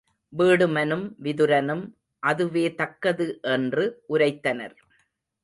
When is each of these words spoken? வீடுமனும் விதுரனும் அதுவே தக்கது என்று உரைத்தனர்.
வீடுமனும் 0.33 1.03
விதுரனும் 1.23 1.83
அதுவே 2.23 2.65
தக்கது 2.75 3.27
என்று 3.53 3.85
உரைத்தனர். 4.09 4.75